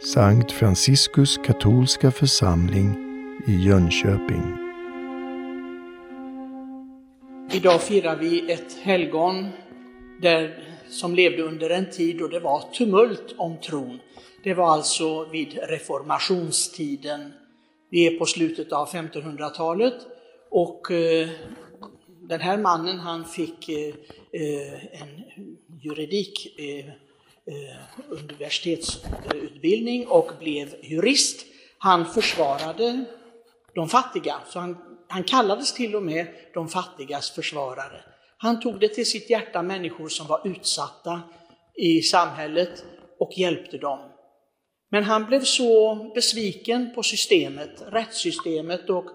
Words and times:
Sankt 0.00 0.52
Franciskus 0.52 1.36
katolska 1.36 2.10
församling 2.10 2.96
i 3.46 3.52
Jönköping. 3.66 4.56
Idag 7.52 7.82
firar 7.82 8.16
vi 8.16 8.52
ett 8.52 8.72
helgon 8.72 9.48
där, 10.22 10.64
som 10.88 11.14
levde 11.14 11.42
under 11.42 11.70
en 11.70 11.90
tid 11.90 12.18
då 12.18 12.28
det 12.28 12.40
var 12.40 12.60
tumult 12.72 13.34
om 13.36 13.56
tron. 13.60 13.98
Det 14.44 14.54
var 14.54 14.70
alltså 14.70 15.24
vid 15.24 15.58
reformationstiden. 15.68 17.32
Vi 17.90 18.06
är 18.06 18.18
på 18.18 18.26
slutet 18.26 18.72
av 18.72 18.88
1500-talet 18.88 19.94
och 20.50 20.90
eh, 20.90 21.28
den 22.20 22.40
här 22.40 22.58
mannen 22.58 22.98
han 22.98 23.24
fick 23.24 23.68
eh, 23.68 23.94
eh 24.32 25.02
en 25.02 25.24
juridik 25.82 26.58
eh, 26.58 27.07
Eh, 27.48 27.76
universitetsutbildning 28.10 30.06
och 30.06 30.32
blev 30.40 30.74
jurist. 30.82 31.46
Han 31.78 32.06
försvarade 32.06 33.04
de 33.74 33.88
fattiga, 33.88 34.34
så 34.48 34.58
han, 34.58 34.76
han 35.08 35.24
kallades 35.24 35.74
till 35.74 35.96
och 35.96 36.02
med 36.02 36.26
de 36.54 36.68
fattigas 36.68 37.30
försvarare. 37.30 38.04
Han 38.38 38.60
tog 38.60 38.80
det 38.80 38.88
till 38.88 39.06
sitt 39.06 39.30
hjärta 39.30 39.62
människor 39.62 40.08
som 40.08 40.26
var 40.26 40.40
utsatta 40.44 41.22
i 41.76 42.02
samhället 42.02 42.84
och 43.18 43.32
hjälpte 43.36 43.78
dem. 43.78 43.98
Men 44.90 45.04
han 45.04 45.26
blev 45.26 45.44
så 45.44 45.94
besviken 46.14 46.94
på 46.94 47.02
systemet, 47.02 47.82
rättssystemet 47.86 48.90
och 48.90 49.06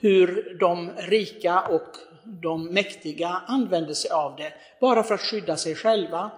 hur 0.00 0.56
de 0.60 0.90
rika 0.96 1.60
och 1.60 1.88
de 2.42 2.66
mäktiga 2.66 3.28
använde 3.28 3.94
sig 3.94 4.10
av 4.10 4.36
det 4.36 4.52
bara 4.80 5.02
för 5.02 5.14
att 5.14 5.20
skydda 5.20 5.56
sig 5.56 5.74
själva 5.74 6.30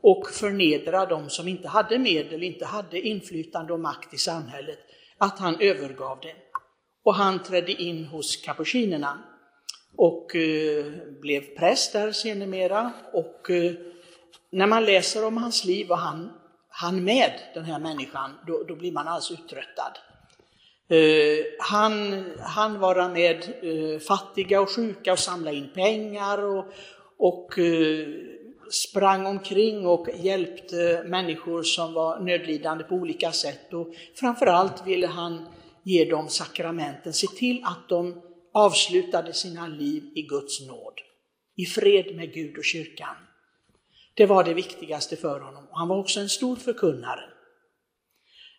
och 0.00 0.30
förnedra 0.30 1.06
de 1.06 1.30
som 1.30 1.48
inte 1.48 1.68
hade 1.68 1.98
medel, 1.98 2.42
inte 2.42 2.64
hade 2.64 3.00
inflytande 3.00 3.72
och 3.72 3.80
makt 3.80 4.14
i 4.14 4.18
samhället, 4.18 4.78
att 5.18 5.38
han 5.38 5.60
övergav 5.60 6.18
det. 6.22 6.34
Och 7.04 7.14
han 7.14 7.42
trädde 7.42 7.72
in 7.72 8.04
hos 8.04 8.36
kapucinerna 8.36 9.18
och 9.96 10.36
eh, 10.36 10.84
blev 11.20 11.40
präst 11.40 11.92
där 11.92 12.12
sedermera. 12.12 12.92
Och 13.12 13.50
eh, 13.50 13.72
när 14.50 14.66
man 14.66 14.84
läser 14.84 15.24
om 15.26 15.36
hans 15.36 15.64
liv 15.64 15.90
och 15.90 15.98
han, 15.98 16.32
han 16.68 17.04
med, 17.04 17.32
den 17.54 17.64
här 17.64 17.78
människan, 17.78 18.30
då, 18.46 18.64
då 18.68 18.76
blir 18.76 18.92
man 18.92 19.08
alltså 19.08 19.32
uttröttad. 19.32 19.98
Eh, 20.88 21.44
han, 21.58 22.24
han 22.40 22.80
var 22.80 23.08
med 23.08 23.36
eh, 23.62 24.00
fattiga 24.00 24.60
och 24.60 24.70
sjuka 24.70 25.12
och 25.12 25.18
samlade 25.18 25.56
in 25.56 25.70
pengar 25.74 26.44
och, 26.44 26.64
och 27.18 27.58
eh, 27.58 28.08
sprang 28.72 29.26
omkring 29.26 29.86
och 29.86 30.08
hjälpte 30.14 31.04
människor 31.06 31.62
som 31.62 31.94
var 31.94 32.20
nödlidande 32.20 32.84
på 32.84 32.94
olika 32.94 33.32
sätt. 33.32 33.72
Och 33.72 33.94
framförallt 34.14 34.86
ville 34.86 35.06
han 35.06 35.46
ge 35.82 36.04
dem 36.04 36.28
sakramenten, 36.28 37.12
se 37.12 37.26
till 37.26 37.64
att 37.64 37.88
de 37.88 38.22
avslutade 38.54 39.32
sina 39.32 39.66
liv 39.66 40.02
i 40.14 40.22
Guds 40.22 40.60
nåd, 40.60 40.94
i 41.56 41.66
fred 41.66 42.16
med 42.16 42.34
Gud 42.34 42.58
och 42.58 42.64
kyrkan. 42.64 43.16
Det 44.14 44.26
var 44.26 44.44
det 44.44 44.54
viktigaste 44.54 45.16
för 45.16 45.40
honom. 45.40 45.68
Han 45.70 45.88
var 45.88 45.98
också 45.98 46.20
en 46.20 46.28
stor 46.28 46.56
förkunnare. 46.56 47.24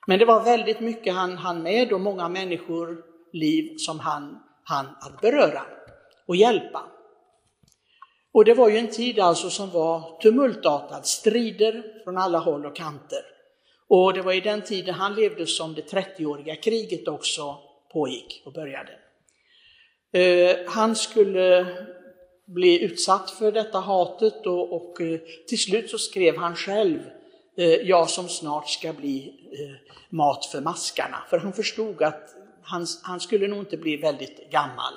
Men 0.07 0.19
det 0.19 0.25
var 0.25 0.43
väldigt 0.43 0.79
mycket 0.79 1.13
han 1.13 1.37
hann 1.37 1.63
med 1.63 1.93
och 1.93 2.01
många 2.01 2.29
människor 2.29 3.03
liv 3.33 3.77
som 3.77 3.99
han 3.99 4.39
hann 4.63 4.87
att 5.01 5.21
beröra 5.21 5.61
och 6.27 6.35
hjälpa. 6.35 6.81
Och 8.33 8.45
det 8.45 8.53
var 8.53 8.69
ju 8.69 8.77
en 8.77 8.91
tid 8.91 9.19
alltså 9.19 9.49
som 9.49 9.69
var 9.69 10.17
tumultartad, 10.21 11.05
strider 11.05 11.83
från 12.03 12.17
alla 12.17 12.39
håll 12.39 12.65
och 12.65 12.75
kanter. 12.75 13.21
Och 13.87 14.13
det 14.13 14.21
var 14.21 14.33
i 14.33 14.41
den 14.41 14.61
tiden 14.61 14.93
han 14.93 15.15
levde 15.15 15.47
som 15.47 15.73
det 15.73 15.91
30-åriga 15.91 16.55
kriget 16.55 17.07
också 17.07 17.57
pågick 17.91 18.41
och 18.45 18.53
började. 18.53 18.91
Eh, 20.13 20.57
han 20.67 20.95
skulle 20.95 21.75
bli 22.45 22.83
utsatt 22.83 23.31
för 23.31 23.51
detta 23.51 23.79
hatet 23.79 24.45
och, 24.45 24.73
och 24.73 25.01
eh, 25.01 25.19
till 25.47 25.59
slut 25.59 25.89
så 25.89 25.97
skrev 25.97 26.37
han 26.37 26.55
själv 26.55 26.99
eh, 27.57 27.65
jag 27.65 28.09
som 28.09 28.29
snart 28.29 28.69
ska 28.69 28.93
bli 28.93 29.33
mat 30.09 30.45
för 30.45 30.61
maskarna. 30.61 31.17
För 31.29 31.37
han 31.37 31.53
förstod 31.53 32.03
att 32.03 32.29
han, 32.61 32.87
han 33.03 33.19
skulle 33.19 33.47
nog 33.47 33.59
inte 33.59 33.77
bli 33.77 33.97
väldigt 33.97 34.51
gammal. 34.51 34.93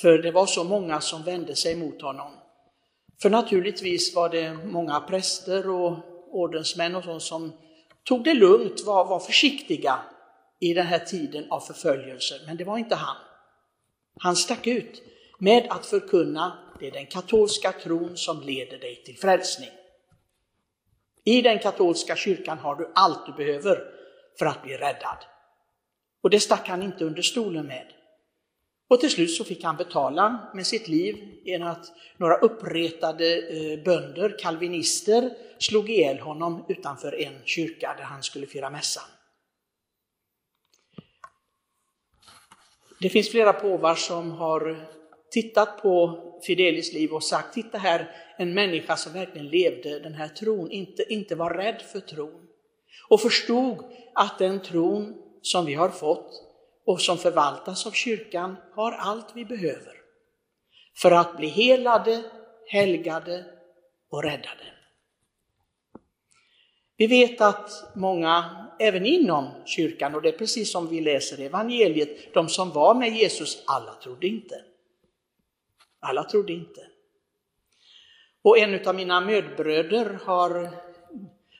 För 0.00 0.18
det 0.18 0.30
var 0.30 0.46
så 0.46 0.64
många 0.64 1.00
som 1.00 1.22
vände 1.22 1.56
sig 1.56 1.76
mot 1.76 2.02
honom. 2.02 2.32
För 3.22 3.30
naturligtvis 3.30 4.14
var 4.14 4.28
det 4.28 4.54
många 4.54 5.00
präster 5.00 5.70
och 5.70 5.98
ordensmän 6.30 6.94
och 6.94 7.04
sånt 7.04 7.22
som 7.22 7.52
tog 8.04 8.24
det 8.24 8.34
lugnt, 8.34 8.82
var, 8.86 9.04
var 9.04 9.20
försiktiga 9.20 9.98
i 10.60 10.74
den 10.74 10.86
här 10.86 10.98
tiden 10.98 11.50
av 11.50 11.60
förföljelse. 11.60 12.34
Men 12.46 12.56
det 12.56 12.64
var 12.64 12.78
inte 12.78 12.94
han. 12.94 13.16
Han 14.20 14.36
stack 14.36 14.66
ut 14.66 15.02
med 15.38 15.66
att 15.70 15.86
förkunna 15.86 16.58
det 16.80 16.86
är 16.86 16.90
den 16.90 17.06
katolska 17.06 17.72
tron 17.72 18.16
som 18.16 18.40
leder 18.40 18.78
dig 18.78 19.02
till 19.04 19.18
frälsning. 19.18 19.70
I 21.24 21.42
den 21.42 21.58
katolska 21.58 22.16
kyrkan 22.16 22.58
har 22.58 22.74
du 22.74 22.92
allt 22.94 23.26
du 23.26 23.32
behöver 23.32 23.84
för 24.38 24.46
att 24.46 24.62
bli 24.62 24.76
räddad. 24.76 25.18
Och 26.22 26.30
det 26.30 26.40
stack 26.40 26.68
han 26.68 26.82
inte 26.82 27.04
under 27.04 27.22
stolen 27.22 27.66
med. 27.66 27.92
Och 28.88 29.00
till 29.00 29.10
slut 29.10 29.30
så 29.30 29.44
fick 29.44 29.64
han 29.64 29.76
betala 29.76 30.50
med 30.54 30.66
sitt 30.66 30.88
liv 30.88 31.16
genom 31.44 31.68
att 31.68 31.92
några 32.16 32.36
uppretade 32.36 33.36
eh, 33.36 33.84
bönder, 33.84 34.38
kalvinister, 34.38 35.30
slog 35.58 35.90
ihjäl 35.90 36.18
honom 36.18 36.64
utanför 36.68 37.20
en 37.20 37.34
kyrka 37.44 37.94
där 37.98 38.04
han 38.04 38.22
skulle 38.22 38.46
fira 38.46 38.70
mässan. 38.70 39.04
Det 43.00 43.08
finns 43.08 43.30
flera 43.30 43.52
påvar 43.52 43.94
som 43.94 44.30
har 44.30 44.86
tittat 45.30 45.82
på 45.82 46.22
Fidelis 46.46 46.92
liv 46.92 47.12
och 47.12 47.22
sagt, 47.22 47.54
titta 47.54 47.78
här, 47.78 48.10
en 48.38 48.54
människa 48.54 48.96
som 48.96 49.12
verkligen 49.12 49.48
levde 49.48 49.98
den 49.98 50.14
här 50.14 50.28
tron, 50.28 50.70
inte, 50.70 51.12
inte 51.12 51.34
var 51.34 51.50
rädd 51.50 51.82
för 51.92 52.00
tron. 52.00 52.46
Och 53.08 53.20
förstod 53.20 53.84
att 54.14 54.38
den 54.38 54.62
tron 54.62 55.14
som 55.42 55.66
vi 55.66 55.74
har 55.74 55.88
fått 55.88 56.45
och 56.86 57.00
som 57.00 57.18
förvaltas 57.18 57.86
av 57.86 57.90
kyrkan 57.90 58.56
har 58.74 58.92
allt 58.92 59.26
vi 59.34 59.44
behöver 59.44 59.92
för 60.96 61.10
att 61.10 61.36
bli 61.36 61.48
helade, 61.48 62.22
helgade 62.66 63.44
och 64.10 64.22
räddade. 64.22 64.72
Vi 66.96 67.06
vet 67.06 67.40
att 67.40 67.70
många, 67.94 68.66
även 68.78 69.06
inom 69.06 69.48
kyrkan, 69.64 70.14
och 70.14 70.22
det 70.22 70.28
är 70.28 70.38
precis 70.38 70.72
som 70.72 70.88
vi 70.88 71.00
läser 71.00 71.40
i 71.40 71.44
evangeliet, 71.44 72.34
de 72.34 72.48
som 72.48 72.70
var 72.70 72.94
med 72.94 73.12
Jesus, 73.12 73.62
alla 73.66 73.94
trodde 73.94 74.26
inte. 74.26 74.62
Alla 76.00 76.24
trodde 76.24 76.52
inte. 76.52 76.86
Och 78.42 78.58
en 78.58 78.88
av 78.88 78.94
mina 78.94 79.20
medbröder 79.20 80.18
har, 80.24 80.70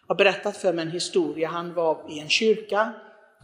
har 0.07 0.15
berättat 0.15 0.57
för 0.57 0.73
mig 0.73 0.83
en 0.83 0.91
historia. 0.91 1.49
Han 1.49 1.75
var 1.75 2.07
i 2.09 2.21
en 2.21 2.29
kyrka 2.29 2.93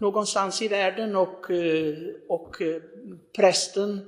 någonstans 0.00 0.62
i 0.62 0.68
världen 0.68 1.16
och, 1.16 1.50
eh, 1.50 1.96
och 2.28 2.62
eh, 2.62 2.82
prästen 3.36 4.00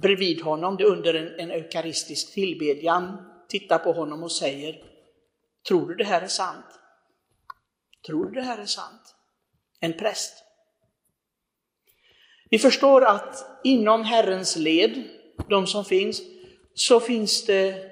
bredvid 0.00 0.42
honom 0.42 0.78
under 0.84 1.14
en, 1.14 1.40
en 1.40 1.50
eukaristisk 1.50 2.34
tillbedjan 2.34 3.16
tittar 3.48 3.78
på 3.78 3.92
honom 3.92 4.22
och 4.22 4.32
säger 4.32 4.82
Tror 5.68 5.88
du 5.88 5.94
det 5.94 6.04
här 6.04 6.22
är 6.22 6.28
sant? 6.28 6.66
Tror 8.06 8.24
du 8.24 8.32
det 8.32 8.42
här 8.42 8.58
är 8.58 8.66
sant? 8.66 9.14
En 9.80 9.92
präst. 9.92 10.34
Vi 12.50 12.58
förstår 12.58 13.04
att 13.04 13.60
inom 13.64 14.04
Herrens 14.04 14.56
led, 14.56 15.02
de 15.48 15.66
som 15.66 15.84
finns, 15.84 16.22
så 16.74 17.00
finns 17.00 17.46
det 17.46 17.90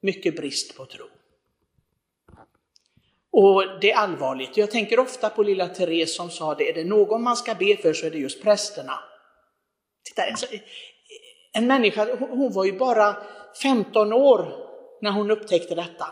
mycket 0.00 0.36
brist 0.36 0.76
på 0.76 0.86
tro. 0.86 1.06
Och 3.32 3.64
det 3.80 3.90
är 3.90 3.96
allvarligt. 3.96 4.56
Jag 4.56 4.70
tänker 4.70 4.98
ofta 4.98 5.30
på 5.30 5.42
lilla 5.42 5.68
Therese 5.68 6.16
som 6.16 6.30
sa 6.30 6.54
det, 6.54 6.70
är 6.70 6.74
det 6.74 6.84
någon 6.84 7.22
man 7.22 7.36
ska 7.36 7.54
be 7.54 7.76
för 7.76 7.92
så 7.92 8.06
är 8.06 8.10
det 8.10 8.18
just 8.18 8.42
prästerna. 8.42 8.98
Titta, 10.04 10.26
en, 10.26 10.36
en 11.52 11.66
människa, 11.66 12.16
hon 12.18 12.52
var 12.52 12.64
ju 12.64 12.78
bara 12.78 13.16
15 13.62 14.12
år 14.12 14.52
när 15.00 15.10
hon 15.10 15.30
upptäckte 15.30 15.74
detta. 15.74 16.06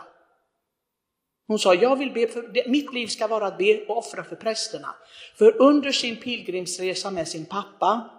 Hon 1.47 1.59
sa, 1.59 1.73
jag 1.73 1.95
vill 1.95 2.11
be 2.11 2.27
för, 2.27 2.69
mitt 2.69 2.93
liv 2.93 3.07
ska 3.07 3.27
vara 3.27 3.47
att 3.47 3.57
be 3.57 3.85
och 3.85 3.97
offra 3.97 4.23
för 4.23 4.35
prästerna. 4.35 4.95
För 5.37 5.61
under 5.61 5.91
sin 5.91 6.15
pilgrimsresa 6.15 7.11
med 7.11 7.27
sin 7.27 7.45
pappa 7.45 8.09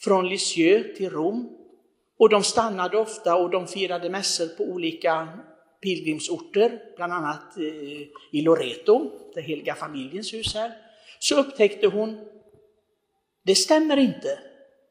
från 0.00 0.28
Lisieux 0.28 0.96
till 0.96 1.10
Rom, 1.10 1.56
och 2.18 2.28
de 2.28 2.42
stannade 2.42 2.98
ofta 2.98 3.36
och 3.36 3.50
de 3.50 3.66
firade 3.66 4.10
mässor 4.10 4.46
på 4.46 4.64
olika 4.64 5.28
pilgrimsorter, 5.80 6.82
bland 6.96 7.12
annat 7.12 7.56
eh, 7.56 8.02
i 8.30 8.42
Loreto, 8.42 9.10
det 9.34 9.40
heliga 9.40 9.74
familjens 9.74 10.34
hus 10.34 10.54
här, 10.54 10.72
så 11.18 11.40
upptäckte 11.40 11.86
hon, 11.86 12.20
det 13.42 13.54
stämmer 13.54 13.96
inte 13.96 14.38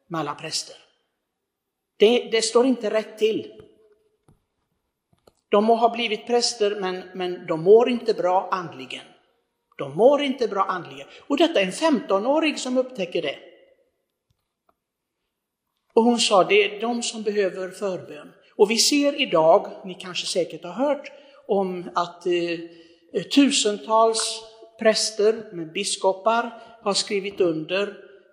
med 0.08 0.20
alla 0.20 0.36
präster. 0.36 0.76
Det, 1.98 2.30
det 2.32 2.42
står 2.42 2.66
inte 2.66 2.90
rätt 2.90 3.18
till. 3.18 3.62
De 5.50 5.64
må 5.64 5.76
ha 5.76 5.90
blivit 5.90 6.28
präster, 6.28 6.76
men, 6.82 7.04
men 7.14 7.46
de 7.48 7.64
mår 7.64 7.90
inte 7.90 8.14
bra 8.14 8.50
andligen. 8.52 9.06
De 9.78 9.98
mår 9.98 10.22
inte 10.22 10.48
bra 10.48 10.64
andligen. 10.64 11.08
Och 11.28 11.38
detta 11.38 11.62
är 11.62 11.66
en 11.66 11.72
15-årig 11.72 12.60
som 12.60 12.78
upptäcker 12.78 13.22
det. 13.22 13.40
Och 15.94 16.04
hon 16.04 16.20
sa, 16.20 16.44
det 16.44 16.64
är 16.64 16.82
de 16.82 17.04
som 17.04 17.24
behöver 17.24 17.70
förbön. 17.70 18.32
Och 18.60 18.72
vi 18.72 18.78
ser 18.78 19.22
idag, 19.22 19.68
ni 19.86 19.94
kanske 19.94 20.26
säkert 20.26 20.64
har 20.64 20.72
hört, 20.72 21.12
om 21.48 21.90
att 21.96 22.26
eh, 22.26 23.24
tusentals 23.36 24.44
präster, 24.80 25.56
med 25.56 25.72
biskopar, 25.72 26.64
har 26.82 26.94
skrivit 26.94 27.42
under 27.42 27.88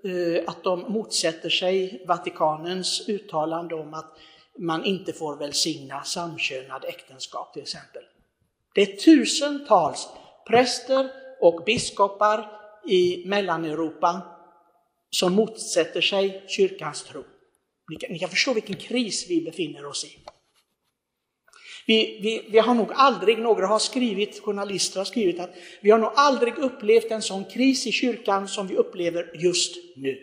eh, 0.05 0.43
att 0.47 0.65
de 0.65 0.81
motsätter 0.81 1.51
sig 1.51 2.05
Vatikanens 2.09 3.09
uttalande 3.09 3.75
om 3.75 3.95
att 3.95 4.17
man 4.59 4.85
inte 4.85 5.13
får 5.13 5.37
välsigna 5.37 6.03
samkönade 6.03 6.89
äktenskap 6.89 7.53
till 7.53 7.63
exempel. 7.63 8.03
Det 8.75 8.83
är 8.83 8.97
tusentals 8.97 10.09
präster 10.47 11.11
och 11.41 11.63
biskopar 11.67 12.51
i 12.89 13.23
Mellaneuropa 13.27 14.23
som 15.11 15.35
motsätter 15.35 16.01
sig 16.01 16.45
kyrkans 16.49 17.05
tro. 17.05 17.25
Ni 17.89 17.97
kan, 17.97 18.13
ni 18.13 18.19
kan 18.19 18.29
förstå 18.29 18.53
vilken 18.53 18.77
kris 18.77 19.31
vi 19.31 19.41
befinner 19.41 19.87
oss 19.87 20.05
i. 20.05 20.19
Vi, 21.87 22.19
vi, 22.23 22.49
vi, 22.51 22.59
har 22.59 22.75
nog 22.75 22.93
aldrig, 22.95 23.39
några 23.39 23.67
har 23.67 23.79
skrivit, 23.79 24.41
journalister 24.41 25.01
har 25.01 25.05
skrivit 25.05 25.41
att 25.41 25.55
vi 25.81 25.91
har 25.91 25.99
nog 25.99 26.13
aldrig 26.15 26.59
upplevt 26.59 27.11
en 27.11 27.23
sån 27.23 27.45
kris 27.45 27.87
i 27.87 27.93
kyrkan 27.93 28.49
som 28.49 28.67
vi 28.67 28.77
upplever 28.77 29.31
just 29.35 29.77
nu. 29.97 30.19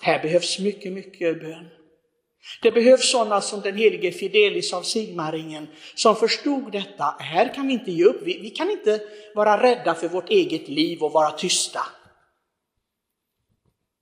Här 0.00 0.22
behövs 0.22 0.58
mycket, 0.58 0.92
mycket 0.92 1.40
bön. 1.40 1.68
Det 2.62 2.72
behövs 2.72 3.10
sådana 3.10 3.40
som 3.40 3.60
den 3.60 3.76
helige 3.76 4.12
Fidelis 4.12 4.72
av 4.72 4.82
Sigmaringen 4.82 5.66
som 5.94 6.16
förstod 6.16 6.72
detta. 6.72 7.16
Här 7.18 7.54
kan 7.54 7.66
vi 7.66 7.72
inte 7.72 7.90
ge 7.90 8.04
upp. 8.04 8.22
Vi, 8.22 8.38
vi 8.38 8.50
kan 8.50 8.70
inte 8.70 9.00
vara 9.34 9.62
rädda 9.62 9.94
för 9.94 10.08
vårt 10.08 10.30
eget 10.30 10.68
liv 10.68 11.02
och 11.02 11.12
vara 11.12 11.30
tysta. 11.30 11.80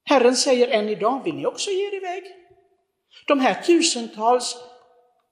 Herren 0.08 0.36
säger 0.36 0.68
än 0.68 0.88
idag, 0.88 1.24
vill 1.24 1.34
ni 1.34 1.46
också 1.46 1.70
ge 1.70 1.86
er 1.86 1.94
iväg? 1.94 2.24
De 3.26 3.40
här 3.40 3.62
tusentals 3.62 4.56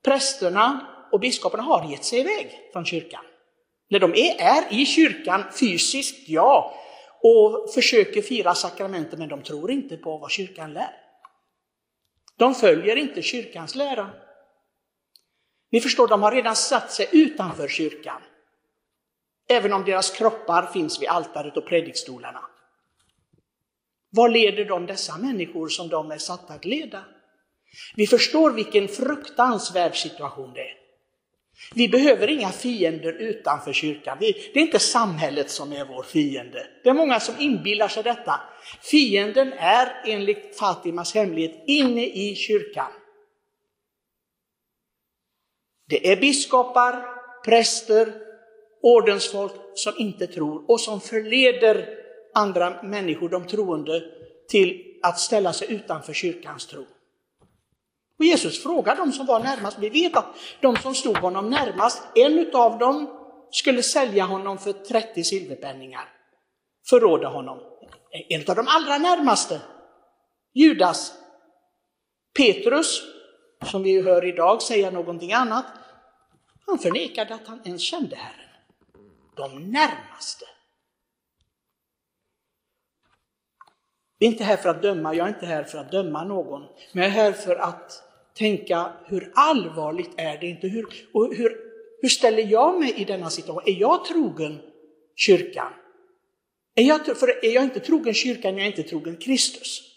prästerna 0.04 0.86
och 1.12 1.20
biskoparna 1.20 1.62
har 1.62 1.90
gett 1.90 2.04
sig 2.04 2.18
iväg 2.20 2.70
från 2.72 2.84
kyrkan. 2.84 3.24
När 3.90 3.98
de 3.98 4.14
är, 4.14 4.34
är 4.38 4.72
i 4.72 4.86
kyrkan 4.86 5.44
fysiskt, 5.60 6.28
ja, 6.28 6.74
och 7.22 7.70
försöker 7.74 8.22
fira 8.22 8.54
sakramenten, 8.54 9.18
men 9.18 9.28
de 9.28 9.42
tror 9.42 9.70
inte 9.70 9.96
på 9.96 10.18
vad 10.18 10.30
kyrkan 10.30 10.72
lär. 10.72 10.90
De 12.36 12.54
följer 12.54 12.96
inte 12.96 13.22
kyrkans 13.22 13.74
lära. 13.74 14.10
Ni 15.70 15.80
förstår, 15.80 16.08
de 16.08 16.22
har 16.22 16.32
redan 16.32 16.56
satt 16.56 16.92
sig 16.92 17.08
utanför 17.12 17.68
kyrkan. 17.68 18.22
Även 19.48 19.72
om 19.72 19.84
deras 19.84 20.10
kroppar 20.10 20.66
finns 20.66 21.02
vid 21.02 21.08
altaret 21.08 21.56
och 21.56 21.66
predikstolarna. 21.66 22.40
Vad 24.14 24.32
leder 24.32 24.64
de 24.64 24.86
dessa 24.86 25.18
människor 25.18 25.68
som 25.68 25.88
de 25.88 26.10
är 26.10 26.18
satta 26.18 26.54
att 26.54 26.64
leda? 26.64 27.04
Vi 27.96 28.06
förstår 28.06 28.50
vilken 28.50 28.88
fruktansvärd 28.88 29.96
situation 29.96 30.52
det 30.52 30.60
är. 30.60 30.74
Vi 31.74 31.88
behöver 31.88 32.28
inga 32.28 32.50
fiender 32.50 33.12
utanför 33.12 33.72
kyrkan. 33.72 34.16
det 34.20 34.58
är 34.58 34.62
inte 34.62 34.78
samhället 34.78 35.50
som 35.50 35.72
är 35.72 35.84
vår 35.84 36.02
fiende. 36.02 36.66
Det 36.82 36.88
är 36.88 36.94
många 36.94 37.20
som 37.20 37.34
inbillar 37.38 37.88
sig 37.88 38.02
detta. 38.02 38.40
Fienden 38.82 39.52
är 39.52 40.02
enligt 40.06 40.58
Fatimas 40.58 41.14
hemlighet 41.14 41.64
inne 41.66 42.06
i 42.06 42.34
kyrkan. 42.34 42.92
Det 45.88 46.12
är 46.12 46.16
biskopar, 46.16 47.04
präster, 47.44 48.12
ordensfolk 48.82 49.52
som 49.74 49.92
inte 49.98 50.26
tror 50.26 50.70
och 50.70 50.80
som 50.80 51.00
förleder 51.00 52.03
andra 52.34 52.82
människor, 52.82 53.28
de 53.28 53.46
troende, 53.46 54.02
till 54.48 54.98
att 55.02 55.18
ställa 55.18 55.52
sig 55.52 55.72
utanför 55.72 56.12
kyrkans 56.12 56.66
tro. 56.66 56.86
Och 58.18 58.24
Jesus 58.24 58.62
frågar 58.62 58.96
de 58.96 59.12
som 59.12 59.26
var 59.26 59.40
närmast. 59.40 59.78
Vi 59.78 59.88
vet 59.88 60.16
att 60.16 60.36
de 60.60 60.76
som 60.76 60.94
stod 60.94 61.16
honom 61.16 61.50
närmast, 61.50 62.02
en 62.14 62.50
av 62.54 62.78
dem 62.78 63.20
skulle 63.50 63.82
sälja 63.82 64.24
honom 64.24 64.58
för 64.58 64.72
30 64.72 65.24
silverpenningar. 65.24 66.08
Förråda 66.88 67.28
honom. 67.28 67.58
En 68.28 68.50
av 68.50 68.56
de 68.56 68.66
allra 68.68 68.98
närmaste, 68.98 69.60
Judas. 70.54 71.12
Petrus, 72.36 73.02
som 73.64 73.82
vi 73.82 74.02
hör 74.02 74.24
idag 74.24 74.62
säga 74.62 74.90
någonting 74.90 75.32
annat, 75.32 75.66
han 76.66 76.78
förnekade 76.78 77.34
att 77.34 77.46
han 77.46 77.60
ens 77.64 77.82
kände 77.82 78.16
Herren. 78.16 78.50
De 79.36 79.70
närmaste. 79.70 80.44
Vi 84.13 84.13
är 84.26 84.30
inte 84.30 84.44
här 84.44 84.56
för 84.56 84.68
att 84.68 84.82
döma, 84.82 85.14
jag 85.14 85.24
är 85.24 85.28
inte 85.28 85.46
här 85.46 85.64
för 85.64 85.78
att 85.78 85.90
döma 85.90 86.24
någon, 86.24 86.62
men 86.92 87.02
jag 87.02 87.06
är 87.06 87.10
här 87.10 87.32
för 87.32 87.56
att 87.56 88.02
tänka 88.38 88.92
hur 89.06 89.32
allvarligt 89.34 90.10
är 90.16 90.38
det 90.38 90.46
inte? 90.46 90.68
Hur, 90.68 90.86
och 91.12 91.34
hur, 91.34 91.56
hur 92.00 92.08
ställer 92.08 92.42
jag 92.42 92.80
mig 92.80 92.94
i 92.96 93.04
denna 93.04 93.30
situation? 93.30 93.62
Är 93.66 93.80
jag 93.80 94.04
trogen 94.04 94.58
kyrkan? 95.16 95.72
Är 96.74 96.82
jag, 96.82 97.16
för 97.16 97.44
är 97.44 97.54
jag 97.54 97.64
inte 97.64 97.80
trogen 97.80 98.14
kyrkan, 98.14 98.56
jag 98.56 98.62
är 98.62 98.70
inte 98.70 98.82
trogen 98.82 99.16
Kristus. 99.16 99.90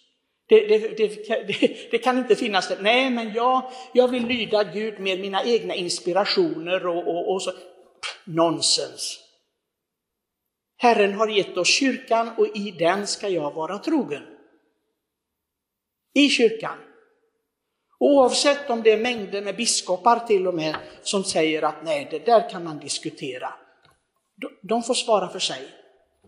Det, 0.50 0.68
det, 0.68 0.98
det, 0.98 1.92
det, 1.92 1.98
kan 1.98 2.18
inte 2.18 2.36
finnas 2.36 2.68
det. 2.68 2.78
Nej, 2.82 3.10
men 3.10 3.34
jag, 3.34 3.72
jag 3.94 4.08
vill 4.08 4.28
lyda 4.28 4.64
Gud 4.64 5.00
med 5.00 5.20
mina 5.20 5.44
egna 5.44 5.76
inspirationer 5.76 6.88
och, 6.88 7.08
och, 7.08 7.34
och 7.34 7.42
så. 7.42 7.52
Nonsens. 8.24 9.27
Herren 10.78 11.14
har 11.14 11.28
gett 11.28 11.58
oss 11.58 11.68
kyrkan 11.68 12.32
och 12.38 12.48
i 12.56 12.72
den 12.72 13.08
ska 13.08 13.30
jag 13.30 13.54
vara 13.54 13.80
trogen. 13.80 14.24
I 16.14 16.30
kyrkan. 16.30 16.78
Oavsett 18.00 18.70
om 18.70 18.84
det 18.84 18.92
är 18.92 18.98
mängder 18.98 19.42
med 19.42 19.56
biskopar 19.56 20.20
till 20.20 20.48
och 20.48 20.54
med 20.54 20.76
som 21.02 21.24
säger 21.24 21.62
att 21.62 21.84
nej, 21.84 22.08
det 22.12 22.26
där 22.26 22.50
kan 22.50 22.64
man 22.64 22.80
diskutera. 22.80 23.54
De 24.62 24.84
får 24.84 24.94
svara 24.94 25.30
för 25.30 25.40
sig. 25.40 25.68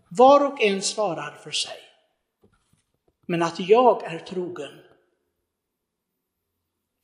Var 0.08 0.46
och 0.46 0.62
en 0.62 0.82
svarar 0.82 1.38
för 1.42 1.50
sig. 1.50 1.78
Men 3.26 3.42
att 3.42 3.60
jag 3.60 4.04
är 4.04 4.18
trogen. 4.18 4.80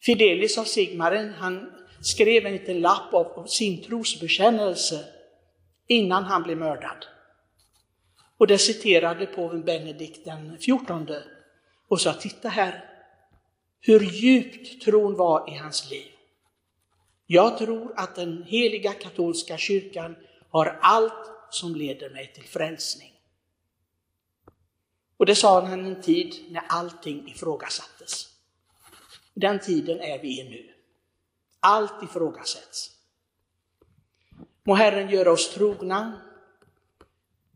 Fidelis 0.05 0.59
av 0.59 0.65
Sigmaren, 0.65 1.33
han 1.33 1.73
skrev 2.03 2.47
en 2.47 2.53
liten 2.53 2.81
lapp 2.81 3.15
av 3.15 3.47
sin 3.47 3.83
trosbekännelse 3.83 5.05
innan 5.87 6.25
han 6.25 6.43
blev 6.43 6.59
mördad. 6.59 7.07
Och 8.37 8.47
det 8.47 8.59
citerade 8.59 9.27
påven 9.27 9.65
Benedikt 9.65 10.25
den 10.25 10.59
14 10.59 11.09
och 11.89 12.01
sa, 12.01 12.13
titta 12.13 12.49
här, 12.49 12.85
hur 13.81 14.01
djupt 14.01 14.83
tron 14.83 15.17
var 15.17 15.55
i 15.55 15.57
hans 15.57 15.91
liv. 15.91 16.13
Jag 17.27 17.59
tror 17.59 17.93
att 17.97 18.15
den 18.15 18.43
heliga 18.43 18.93
katolska 18.93 19.59
kyrkan 19.59 20.17
har 20.51 20.79
allt 20.83 21.31
som 21.51 21.75
leder 21.75 22.11
mig 22.11 22.33
till 22.35 22.45
frälsning. 22.45 23.13
Och 25.17 25.27
det 25.27 25.35
sa 25.35 25.61
han 25.61 25.87
en 25.87 26.03
tid 26.03 26.45
när 26.51 26.63
allting 26.69 27.29
ifrågasattes. 27.29 28.29
Den 29.35 29.59
tiden 29.59 30.01
är 30.01 30.19
vi 30.19 30.41
i 30.41 30.51
nu. 30.51 30.73
Allt 31.61 32.03
ifrågasätts. 32.03 32.91
Må 34.63 34.75
Herren 34.75 35.11
göra 35.11 35.33
oss 35.33 35.55
trogna. 35.55 36.21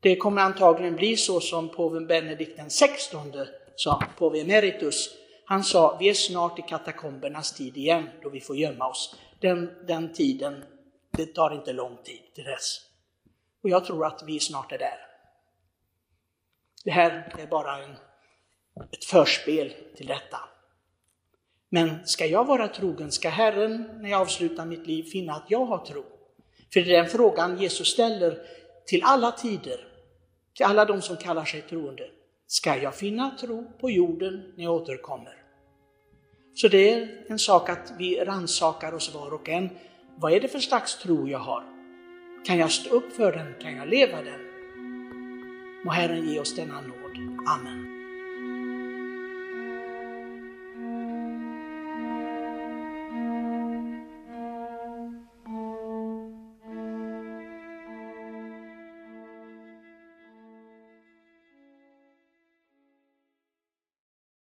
Det 0.00 0.16
kommer 0.16 0.42
antagligen 0.42 0.96
bli 0.96 1.16
så 1.16 1.40
som 1.40 1.68
påven 1.68 2.06
Benedikt 2.06 2.56
den 2.56 2.70
16 2.70 3.32
sa, 3.76 4.02
påve 4.18 4.40
emeritus, 4.40 5.10
han 5.44 5.64
sa, 5.64 5.96
vi 6.00 6.08
är 6.08 6.14
snart 6.14 6.58
i 6.58 6.62
katakombernas 6.62 7.52
tid 7.52 7.76
igen, 7.76 8.08
då 8.22 8.28
vi 8.28 8.40
får 8.40 8.56
gömma 8.56 8.88
oss. 8.88 9.16
Den, 9.40 9.70
den 9.86 10.12
tiden, 10.12 10.64
det 11.10 11.26
tar 11.26 11.54
inte 11.54 11.72
lång 11.72 11.96
tid 12.04 12.20
till 12.34 12.44
dess. 12.44 12.80
Och 13.62 13.70
jag 13.70 13.84
tror 13.84 14.06
att 14.06 14.22
vi 14.26 14.40
snart 14.40 14.72
är 14.72 14.78
där. 14.78 14.98
Det 16.84 16.90
här 16.90 17.34
är 17.38 17.46
bara 17.46 17.84
en, 17.84 17.96
ett 18.92 19.04
förspel 19.04 19.74
till 19.96 20.06
detta. 20.06 20.38
Men 21.68 22.06
ska 22.06 22.26
jag 22.26 22.44
vara 22.44 22.68
trogen, 22.68 23.12
ska 23.12 23.28
Herren 23.28 23.90
när 24.00 24.10
jag 24.10 24.20
avslutar 24.20 24.64
mitt 24.66 24.86
liv 24.86 25.02
finna 25.02 25.32
att 25.32 25.50
jag 25.50 25.64
har 25.64 25.84
tro? 25.84 26.04
För 26.72 26.80
det 26.80 26.96
är 26.96 27.02
den 27.02 27.10
frågan 27.10 27.58
Jesus 27.58 27.88
ställer 27.88 28.38
till 28.86 29.02
alla 29.04 29.32
tider, 29.32 29.89
till 30.60 30.66
alla 30.66 30.84
de 30.84 31.02
som 31.02 31.16
kallar 31.16 31.44
sig 31.44 31.62
troende. 31.62 32.04
Ska 32.46 32.76
jag 32.76 32.94
finna 32.94 33.30
tro 33.30 33.72
på 33.80 33.90
jorden 33.90 34.52
när 34.56 34.64
jag 34.64 34.74
återkommer? 34.74 35.34
Så 36.54 36.68
det 36.68 36.92
är 36.92 37.08
en 37.28 37.38
sak 37.38 37.68
att 37.68 37.92
vi 37.98 38.24
rannsakar 38.24 38.92
oss 38.94 39.14
var 39.14 39.34
och 39.34 39.48
en. 39.48 39.70
Vad 40.16 40.32
är 40.32 40.40
det 40.40 40.48
för 40.48 40.58
slags 40.58 40.98
tro 40.98 41.28
jag 41.28 41.38
har? 41.38 41.64
Kan 42.46 42.58
jag 42.58 42.70
stå 42.70 42.90
upp 42.90 43.12
för 43.12 43.32
den? 43.32 43.54
Kan 43.62 43.76
jag 43.76 43.88
leva 43.88 44.22
den? 44.22 44.40
Må 45.84 45.90
Herren 45.90 46.28
ge 46.28 46.40
oss 46.40 46.56
denna 46.56 46.80
nåd. 46.80 47.16
Amen. 47.48 47.99